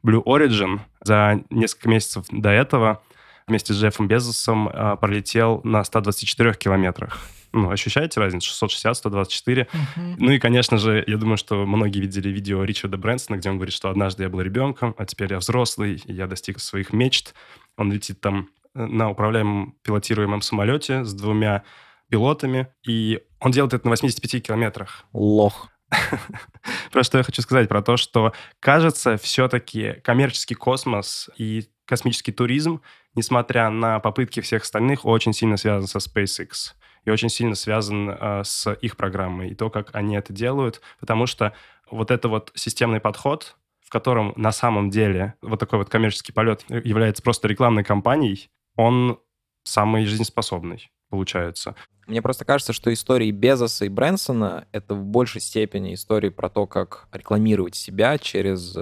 [0.04, 3.02] Blue Origin за несколько месяцев до этого
[3.48, 7.20] вместе с Джеффом Безосом э, пролетел на 124 километрах.
[7.54, 8.50] Ну, ощущаете разницу?
[8.50, 9.62] 660, 124.
[9.62, 10.16] Uh-huh.
[10.18, 13.74] Ну и, конечно же, я думаю, что многие видели видео Ричарда Брэнсона, где он говорит,
[13.74, 17.34] что однажды я был ребенком, а теперь я взрослый, и я достиг своих мечт.
[17.78, 21.64] Он летит там э, на управляемом пилотируемом самолете с двумя
[22.10, 25.06] пилотами, и он делает это на 85 километрах.
[25.12, 25.70] Лох.
[26.92, 27.68] Про что я хочу сказать?
[27.68, 32.82] Про то, что, кажется, все-таки коммерческий космос и космический туризм,
[33.16, 38.44] несмотря на попытки всех остальных, очень сильно связан со SpaceX и очень сильно связан э,
[38.44, 41.54] с их программой и то, как они это делают, потому что
[41.90, 46.64] вот это вот системный подход, в котором на самом деле вот такой вот коммерческий полет
[46.70, 49.20] является просто рекламной кампанией, он
[49.64, 51.76] самый жизнеспособный получается.
[52.08, 56.66] Мне просто кажется, что истории Безоса и Брэнсона— это в большей степени истории про то,
[56.66, 58.76] как рекламировать себя через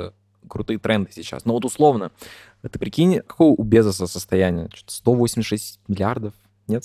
[0.47, 1.45] крутые тренды сейчас.
[1.45, 2.11] Но вот условно,
[2.61, 4.69] ты прикинь, какого у Безоса состояние?
[4.73, 6.33] 186 миллиардов?
[6.67, 6.83] Нет?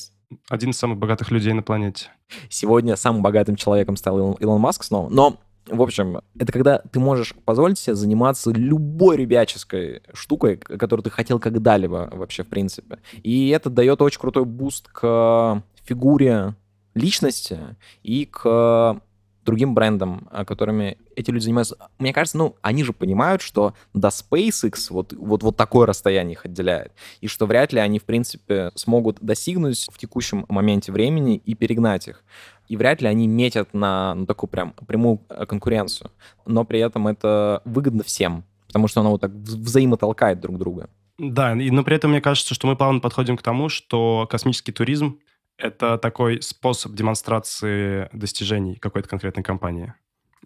[0.48, 2.10] Один из самых богатых людей на планете.
[2.48, 5.08] Сегодня самым богатым человеком стал Илон, Илон Маск снова.
[5.08, 11.10] Но в общем, это когда ты можешь позволить себе заниматься любой ребяческой штукой, которую ты
[11.10, 12.98] хотел когда-либо вообще, в принципе.
[13.22, 16.54] И это дает очень крутой буст к фигуре
[16.94, 17.58] личности
[18.02, 19.00] и к
[19.44, 21.76] другим брендам, а, которыми эти люди занимаются.
[21.98, 26.44] Мне кажется, ну, они же понимают, что до SpaceX вот, вот, вот такое расстояние их
[26.44, 31.54] отделяет, и что вряд ли они, в принципе, смогут достигнуть в текущем моменте времени и
[31.54, 32.24] перегнать их.
[32.68, 36.10] И вряд ли они метят на ну, такую прям прямую э, конкуренцию.
[36.46, 40.88] Но при этом это выгодно всем, потому что оно вот так взаимотолкает друг друга.
[41.18, 45.20] Да, но при этом мне кажется, что мы плавно подходим к тому, что космический туризм
[45.58, 49.94] это такой способ демонстрации достижений какой-то конкретной компании.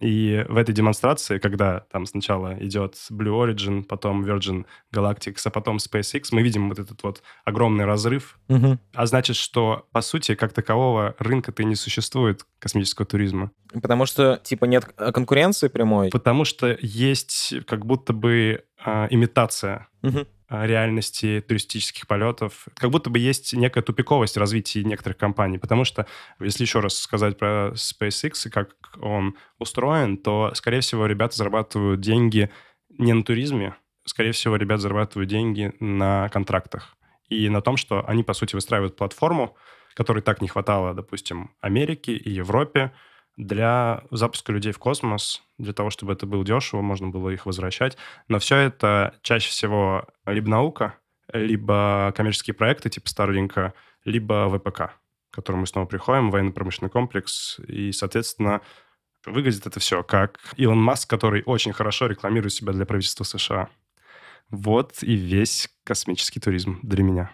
[0.01, 5.79] И в этой демонстрации, когда там сначала идет Blue Origin, потом Virgin Galactic, а потом
[5.79, 8.39] SpaceX, мы видим вот этот вот огромный разрыв.
[8.49, 8.79] Угу.
[8.95, 13.51] А значит, что, по сути, как такового рынка-то и не существует космического туризма.
[13.73, 16.11] Потому что, типа, нет конкуренции прямой?
[16.11, 19.89] Потому что есть как будто бы э, имитация.
[20.03, 20.27] Угу.
[20.51, 22.69] А, реальности туристических полетов.
[22.75, 26.07] Как будто бы есть некая тупиковость развития некоторых компаний, потому что,
[26.41, 32.01] если еще раз сказать про SpaceX и как он устроен, то, скорее всего, ребята зарабатывают
[32.01, 32.51] деньги
[32.89, 36.97] не на туризме, скорее всего, ребята зарабатывают деньги на контрактах
[37.29, 39.55] и на том, что они, по сути, выстраивают платформу,
[39.93, 42.93] которой так не хватало, допустим, Америке и Европе
[43.39, 47.97] для запуска людей в космос, для того, чтобы это было дешево, можно было их возвращать.
[48.27, 50.99] Но все это чаще всего либо наука,
[51.33, 53.73] либо коммерческие проекты типа Starlink,
[54.05, 54.77] либо ВПК,
[55.31, 58.61] к которому мы снова приходим, военно-промышленный комплекс, и, соответственно,
[59.25, 63.69] выглядит это все как Илон Маск, который очень хорошо рекламирует себя для правительства США.
[64.51, 67.31] Вот и весь космический туризм для меня.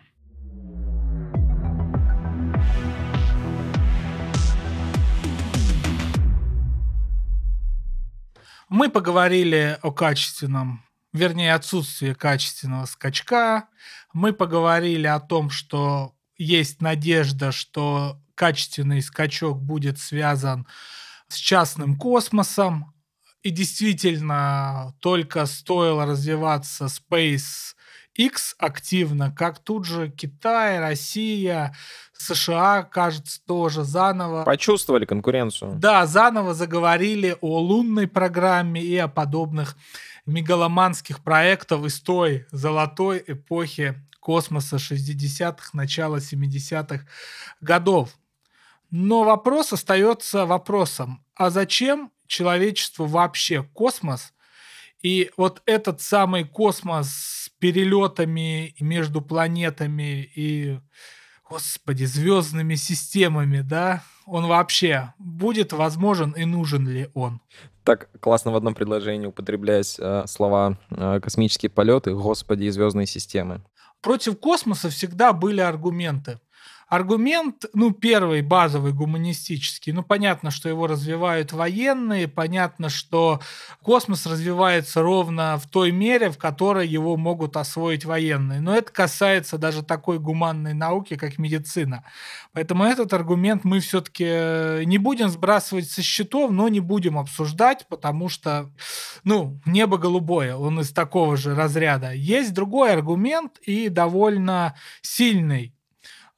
[8.76, 13.68] Мы поговорили о качественном, вернее, отсутствии качественного скачка.
[14.12, 20.66] Мы поговорили о том, что есть надежда, что качественный скачок будет связан
[21.28, 22.92] с частным космосом.
[23.44, 27.76] И действительно, только стоило развиваться Space
[28.14, 31.74] X активно, как тут же Китай, Россия,
[32.12, 34.44] США, кажется, тоже заново.
[34.44, 35.74] Почувствовали конкуренцию.
[35.76, 39.76] Да, заново заговорили о лунной программе и о подобных
[40.26, 47.04] мегаломанских проектов из той золотой эпохи космоса 60-х, начала 70-х
[47.60, 48.10] годов.
[48.90, 54.33] Но вопрос остается вопросом, а зачем человечеству вообще космос?
[55.04, 60.80] И вот этот самый космос с перелетами между планетами и,
[61.48, 67.42] господи, звездными системами, да, он вообще будет возможен и нужен ли он?
[67.84, 73.62] Так классно в одном предложении употреблять э, слова э, космические полеты, господи, и звездные системы.
[74.00, 76.40] Против космоса всегда были аргументы.
[76.88, 79.92] Аргумент, ну, первый, базовый, гуманистический.
[79.92, 83.40] Ну, понятно, что его развивают военные, понятно, что
[83.82, 88.60] космос развивается ровно в той мере, в которой его могут освоить военные.
[88.60, 92.04] Но это касается даже такой гуманной науки, как медицина.
[92.52, 97.86] Поэтому этот аргумент мы все-таки э, не будем сбрасывать со счетов, но не будем обсуждать,
[97.88, 98.70] потому что,
[99.24, 102.12] ну, небо голубое, он из такого же разряда.
[102.12, 105.73] Есть другой аргумент и довольно сильный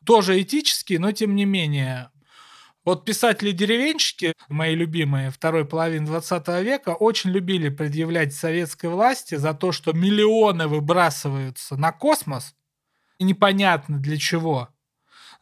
[0.06, 2.10] тоже этический, но тем не менее.
[2.84, 9.72] Вот писатели-деревенщики, мои любимые, второй половины 20 века, очень любили предъявлять советской власти за то,
[9.72, 12.54] что миллионы выбрасываются на космос,
[13.18, 14.68] и непонятно для чего.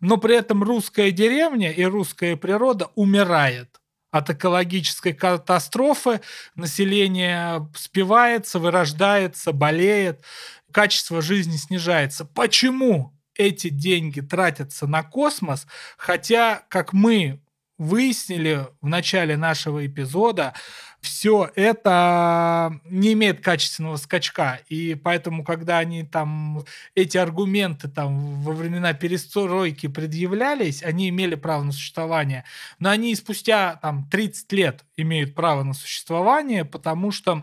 [0.01, 6.21] Но при этом русская деревня и русская природа умирает от экологической катастрофы,
[6.55, 10.25] население спивается, вырождается, болеет,
[10.73, 12.25] качество жизни снижается.
[12.25, 13.14] Почему?
[13.37, 15.67] Эти деньги тратятся на космос,
[15.97, 17.41] хотя, как мы
[17.77, 20.55] выяснили в начале нашего эпизода,
[21.01, 24.61] все это не имеет качественного скачка.
[24.69, 31.63] И поэтому, когда они там, эти аргументы там во времена перестройки предъявлялись, они имели право
[31.63, 32.45] на существование.
[32.79, 37.43] Но они спустя там 30 лет имеют право на существование, потому что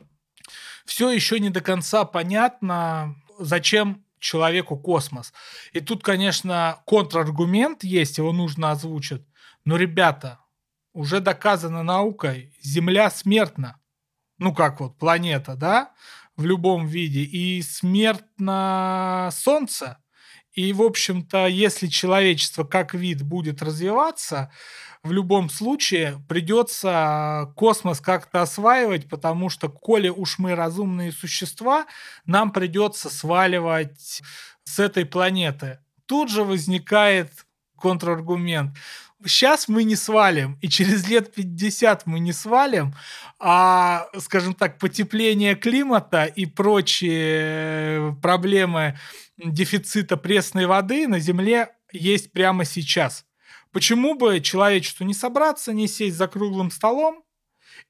[0.85, 5.33] все еще не до конца понятно, зачем человеку космос.
[5.73, 9.25] И тут, конечно, контраргумент есть, его нужно озвучить.
[9.65, 10.39] Но, ребята,
[10.93, 13.79] уже доказано наукой, Земля смертна.
[14.37, 15.91] Ну, как вот планета, да,
[16.37, 17.21] в любом виде.
[17.21, 20.00] И смертно Солнце.
[20.53, 24.51] И, в общем-то, если человечество как вид будет развиваться,
[25.03, 31.87] в любом случае придется космос как-то осваивать, потому что, коли уж мы разумные существа,
[32.25, 34.21] нам придется сваливать
[34.63, 35.79] с этой планеты.
[36.05, 37.31] Тут же возникает
[37.75, 38.77] контраргумент.
[39.25, 42.95] Сейчас мы не свалим, и через лет 50 мы не свалим,
[43.39, 48.97] а, скажем так, потепление климата и прочие проблемы
[49.45, 53.25] дефицита пресной воды на Земле есть прямо сейчас.
[53.71, 57.23] Почему бы человечеству не собраться, не сесть за круглым столом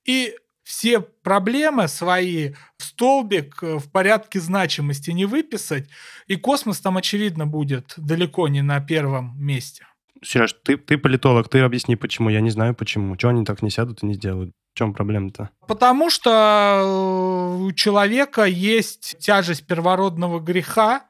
[0.05, 5.89] и все проблемы свои в столбик э, в порядке значимости не выписать,
[6.27, 9.85] и космос там, очевидно, будет далеко не на первом месте.
[10.23, 12.29] Сереж, ты, ты политолог, ты объясни, почему.
[12.29, 13.15] Я не знаю, почему.
[13.17, 14.51] Чего они так не сядут и не сделают?
[14.73, 15.49] В чем проблема-то?
[15.67, 21.07] Потому что э, у человека есть тяжесть первородного греха,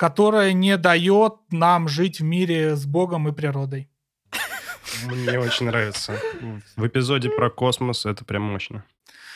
[0.00, 3.90] которая не дает нам жить в мире с Богом и природой.
[5.04, 6.18] Мне очень нравится.
[6.74, 8.82] В эпизоде про космос это прям мощно.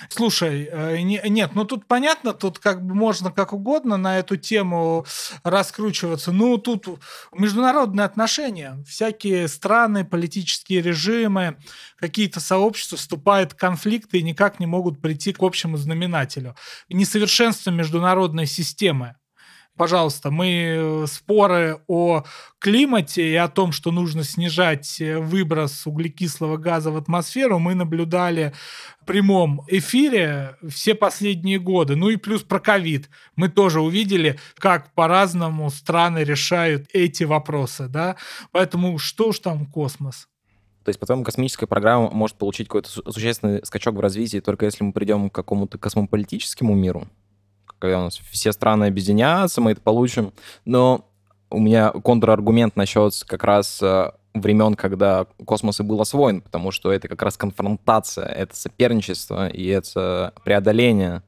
[0.09, 4.39] Слушай, э, не, нет, ну тут понятно, тут как бы можно как угодно на эту
[4.39, 5.05] тему
[5.43, 6.33] раскручиваться.
[6.33, 6.87] Ну тут
[7.35, 11.59] международные отношения, всякие страны, политические режимы,
[11.99, 16.57] какие-то сообщества вступают в конфликты и никак не могут прийти к общему знаменателю.
[16.89, 19.17] Несовершенство международной системы
[19.77, 22.23] Пожалуйста, мы э, споры о
[22.61, 28.53] климате и о том, что нужно снижать э, выброс углекислого газа в атмосферу, мы наблюдали
[29.03, 31.97] в прямом эфире все последние годы.
[31.97, 33.11] Ну и плюс про ковид.
[33.35, 37.89] Мы тоже увидели, как по-разному страны решают эти вопросы.
[37.89, 38.15] Да?
[38.53, 40.29] Поэтому что уж там космос.
[40.85, 44.93] То есть, потом космическая программа может получить какой-то существенный скачок в развитии только если мы
[44.93, 47.09] придем к какому-то космополитическому миру,
[47.85, 50.33] когда у нас все страны объединятся, мы это получим.
[50.65, 51.05] Но
[51.51, 56.91] у меня контраргумент насчет как раз э, времен, когда космос и был освоен, потому что
[56.91, 61.23] это как раз конфронтация, это соперничество и это преодоление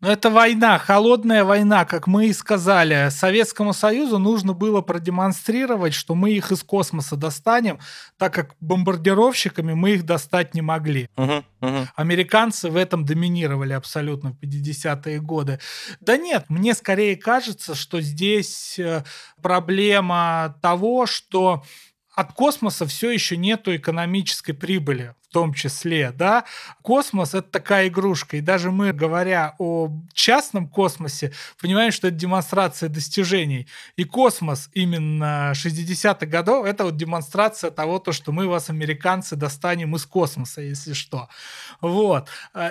[0.00, 3.08] но это война, холодная война, как мы и сказали.
[3.10, 7.80] Советскому Союзу нужно было продемонстрировать, что мы их из космоса достанем,
[8.16, 11.08] так как бомбардировщиками мы их достать не могли.
[11.16, 11.88] Угу, угу.
[11.96, 15.58] Американцы в этом доминировали абсолютно в 50-е годы.
[16.00, 19.02] Да нет, мне скорее кажется, что здесь э,
[19.42, 21.64] проблема того, что
[22.18, 26.44] от космоса все еще нету экономической прибыли в том числе, да.
[26.82, 32.88] Космос— это такая игрушка, и даже мы, говоря о частном космосе, понимаем, что это демонстрация
[32.88, 33.68] достижений.
[33.94, 39.94] И космос именно 60-х годов— это вот демонстрация того, то, что мы вас, американцы, достанем
[39.94, 41.28] из космоса, если что.
[41.80, 42.28] Вот.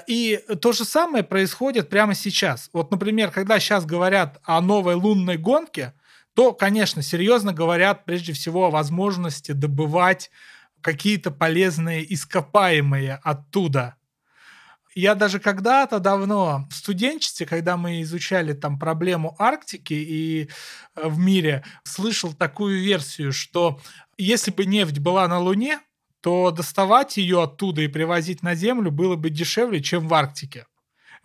[0.07, 2.69] И то же самое происходит прямо сейчас.
[2.73, 5.93] Вот, например, когда сейчас говорят о новой лунной гонке,
[6.37, 10.29] то, конечно, серьезно говорят прежде всего о возможности добывать
[10.81, 13.95] какие-то полезные ископаемые оттуда.
[14.93, 21.17] Я даже когда-то давно в студенчестве, когда мы изучали там проблему Арктики и э, в
[21.17, 23.81] мире, слышал такую версию, что
[24.19, 25.79] если бы нефть была на Луне,
[26.21, 30.67] то доставать ее оттуда и привозить на Землю было бы дешевле, чем в Арктике.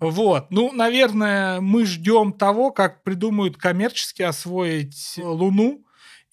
[0.02, 0.50] Вот.
[0.50, 5.84] Ну, наверное, мы ждем того, как придумают коммерчески освоить Луну,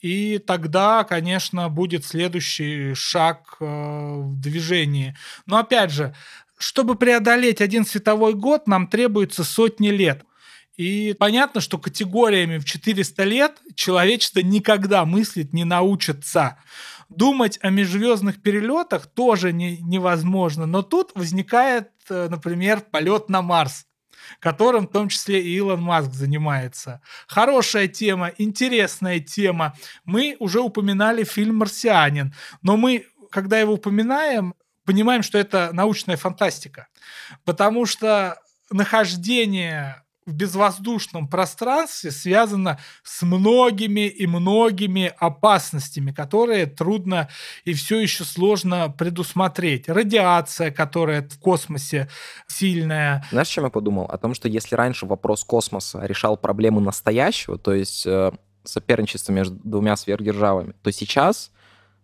[0.02, 5.16] и тогда, конечно, будет следующий шаг э, в движении.
[5.46, 6.16] Но опять же,
[6.58, 10.24] чтобы преодолеть один световой год, нам требуется сотни лет.
[10.76, 16.58] И понятно, что категориями в 400 лет человечество никогда мыслить не научится.
[17.10, 20.66] Думать о межзвездных перелетах тоже не, невозможно.
[20.66, 23.86] Но тут возникает, э, например, полет на Марс
[24.40, 27.02] которым в том числе и Илон Маск занимается.
[27.28, 29.76] Хорошая тема, интересная тема.
[30.06, 34.54] Мы уже упоминали фильм «Марсианин», но мы, когда его упоминаем,
[34.86, 36.88] понимаем, что это научная фантастика.
[37.44, 38.38] Потому что
[38.72, 47.30] нахождение в безвоздушном пространстве связано с многими и многими опасностями, которые трудно
[47.66, 49.90] и все еще сложно предусмотреть.
[49.90, 52.10] Радиация, которая в космосе
[52.48, 53.26] сильная.
[53.32, 54.06] Знаешь, чем я подумал?
[54.06, 58.32] О том, что если раньше вопрос космоса решал проблему настоящего, то есть э,
[58.64, 61.52] соперничество между двумя сверхдержавами, то сейчас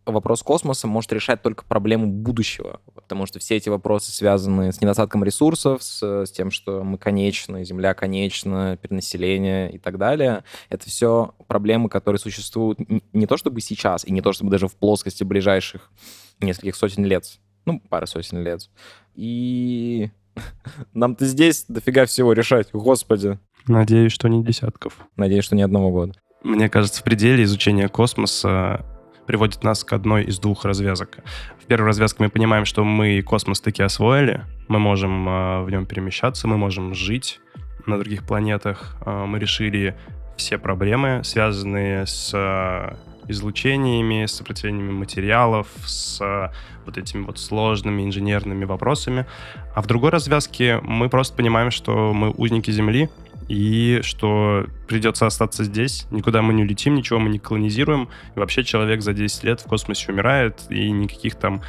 [0.06, 5.24] вопрос космоса может решать только проблему будущего, потому что все эти вопросы связаны с недостатком
[5.24, 10.44] ресурсов, с, с тем, что мы конечны, Земля конечна, перенаселение и так далее.
[10.70, 12.80] Это все проблемы, которые существуют
[13.14, 15.92] не то чтобы сейчас, и не то чтобы даже в плоскости ближайших
[16.40, 17.26] нескольких сотен лет,
[17.66, 18.70] ну, пары сотен лет.
[19.16, 20.10] И
[20.94, 23.40] нам-то здесь дофига всего решать, господи.
[23.68, 25.00] Надеюсь, что не десятков.
[25.16, 26.14] Надеюсь, что ни одного года.
[26.44, 28.86] Мне кажется, в пределе изучения космоса
[29.26, 31.18] приводит нас к одной из двух развязок.
[31.62, 35.86] В первой развязке мы понимаем, что мы космос таки освоили, мы можем э, в нем
[35.86, 37.40] перемещаться, мы можем жить
[37.86, 39.96] на других планетах, э, мы решили
[40.38, 42.96] все проблемы, связанные с э,
[43.28, 46.50] излучениями, с сопротивлениями материалов, с э,
[46.86, 49.26] вот этими вот сложными инженерными вопросами.
[49.74, 53.10] А в другой развязке мы просто понимаем, что мы узники Земли,
[53.48, 58.64] и что придется остаться здесь, никуда мы не улетим, ничего мы не колонизируем, и вообще
[58.64, 61.62] человек за 10 лет в космосе умирает, и никаких там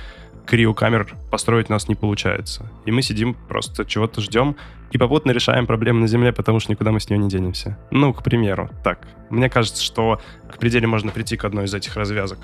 [0.47, 2.71] криокамер построить у нас не получается.
[2.85, 4.57] И мы сидим, просто чего-то ждем
[4.93, 7.77] и попутно решаем проблемы на Земле, потому что никуда мы с нее не денемся.
[7.91, 9.07] Ну, к примеру, так.
[9.29, 10.21] Мне кажется, что
[10.51, 12.39] к пределе можно прийти к одной из этих развязок.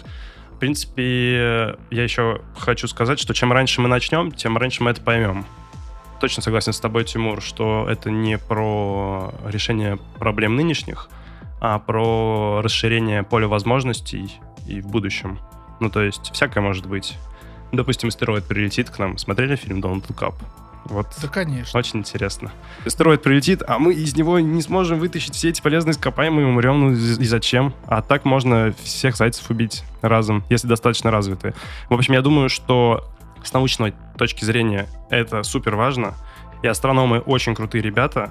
[0.55, 5.01] В принципе, я еще хочу сказать, что чем раньше мы начнем, тем раньше мы это
[5.01, 5.47] поймем
[6.23, 11.09] точно согласен с тобой, Тимур, что это не про решение проблем нынешних,
[11.61, 14.33] а про расширение поля возможностей
[14.68, 15.41] и в будущем.
[15.81, 17.18] Ну, то есть, всякое может быть.
[17.73, 19.18] Допустим, астероид прилетит к нам.
[19.18, 20.35] Смотрели фильм «Don't Look Up»?
[20.85, 21.09] Вот.
[21.20, 21.77] Да, конечно.
[21.77, 22.53] Очень интересно.
[22.87, 26.81] Астероид прилетит, а мы из него не сможем вытащить все эти полезные ископаемые, мы умрем,
[26.81, 27.75] ну и зачем?
[27.87, 31.55] А так можно всех зайцев убить разом, если достаточно развитые.
[31.89, 33.09] В общем, я думаю, что
[33.47, 36.14] с научной точки зрения это супер важно.
[36.62, 38.30] И астрономы очень крутые ребята.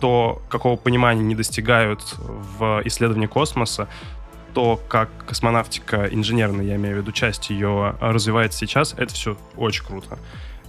[0.00, 3.88] то, какого понимания не достигают в исследовании космоса,
[4.52, 9.84] то, как космонавтика инженерная, я имею в виду часть ее, развивается сейчас, это все очень
[9.84, 10.18] круто.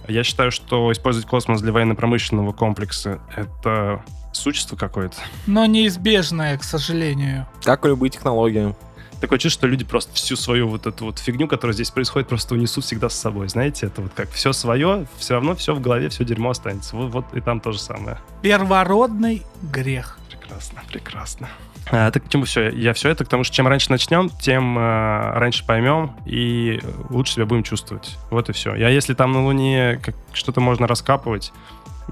[0.08, 4.02] Я считаю, что использовать космос для военно-промышленного комплекса— это
[4.32, 5.16] существо какое-то.
[5.46, 7.46] Но неизбежное, к сожалению.
[7.62, 8.74] Как и любые технологии.
[9.20, 12.54] Такое чувство, что люди просто всю свою вот эту вот фигню, которая здесь происходит, просто
[12.54, 13.48] унесут всегда с собой.
[13.48, 16.96] Знаете, это вот как все свое, все равно все в голове, все дерьмо останется.
[16.96, 18.18] Вот, вот и там то же самое.
[18.42, 20.18] Первородный грех.
[20.30, 21.48] Прекрасно, прекрасно.
[21.90, 22.68] А, так к чему все?
[22.70, 27.34] Я все это к тому, что чем раньше начнем, тем э, раньше поймем и лучше
[27.34, 28.16] себя будем чувствовать.
[28.30, 28.74] Вот и все.
[28.74, 31.52] Я если там на Луне как, что-то можно раскапывать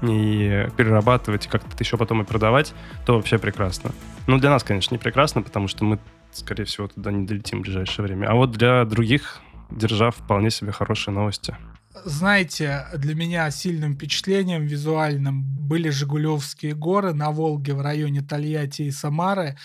[0.01, 2.73] и перерабатывать, и как-то еще потом и продавать,
[3.05, 3.91] то вообще прекрасно.
[4.27, 5.99] Ну, для нас, конечно, не прекрасно, потому что мы,
[6.37, 8.27] скорее всего, туда не долетим в ближайшее время.
[8.27, 11.55] А вот для других держав вполне себе хорошие новости.
[12.03, 18.91] Знаете, для меня сильным впечатлением визуальным были Жигулевские горы на Волге в районе Тольятти и
[18.91, 19.57] Самары.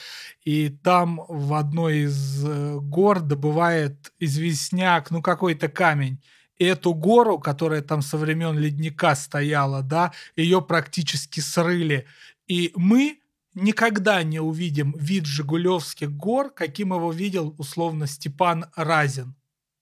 [0.44, 6.22] И там в одной из э, гор добывает известняк, ну какой-то камень.
[6.56, 12.06] И эту гору, которая там со времен ледника стояла, да, ее практически срыли.
[12.46, 13.19] И мы
[13.54, 19.34] никогда не увидим вид Жигулевских гор, каким его видел условно Степан Разин.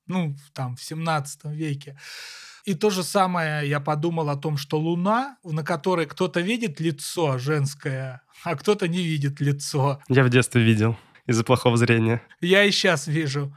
[0.06, 1.98] Ну, там, в 17 веке.
[2.64, 7.38] И то же самое я подумал о том, что Луна, на которой кто-то видит лицо
[7.38, 10.02] женское, а кто-то не видит лицо.
[10.08, 10.96] Я в детстве видел
[11.26, 12.22] из-за плохого зрения.
[12.40, 13.56] Я и сейчас вижу.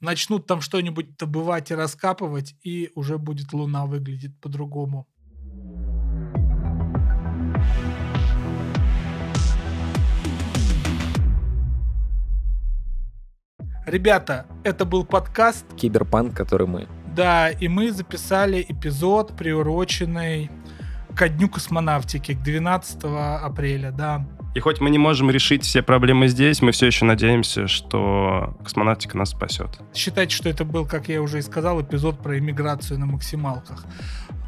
[0.00, 5.06] Начнут там что-нибудь добывать и раскапывать, и уже будет Луна выглядеть по-другому.
[13.90, 16.86] Ребята, это был подкаст Киберпанк, который мы.
[17.12, 20.48] Да, и мы записали эпизод, приуроченный
[21.16, 23.00] ко дню космонавтики, к 12
[23.42, 24.24] апреля, да.
[24.52, 29.16] И хоть мы не можем решить все проблемы здесь, мы все еще надеемся, что космонавтика
[29.16, 29.68] нас спасет.
[29.94, 33.84] Считайте, что это был, как я уже и сказал, эпизод про иммиграцию на максималках.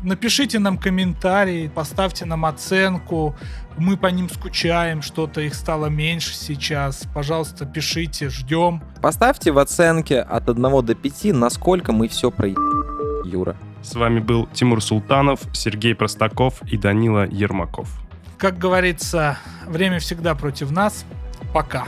[0.03, 3.37] Напишите нам комментарии, поставьте нам оценку.
[3.79, 7.07] Мы по ним скучаем, что-то их стало меньше сейчас.
[7.15, 8.83] Пожалуйста, пишите, ждем.
[9.01, 13.57] Поставьте в оценке от 1 до 5, насколько мы все про Юра.
[13.83, 17.89] С вами был Тимур Султанов, Сергей Простаков и Данила Ермаков.
[18.43, 19.39] Как говорится,
[19.69, 21.05] время всегда против нас.
[21.55, 21.87] Пока.